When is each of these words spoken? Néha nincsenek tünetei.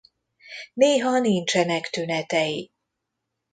Néha 0.73 1.19
nincsenek 1.19 1.89
tünetei. 1.89 2.71